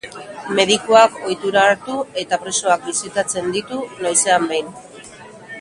Medikuak 0.59 1.19
ohitura 1.27 1.67
hartu 1.73 1.99
eta 2.23 2.41
presoak 2.47 2.89
bisitatzen 2.89 3.55
ditu 3.59 3.83
noizean 4.07 4.53
behin. 4.55 4.77